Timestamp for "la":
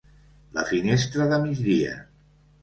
0.55-0.63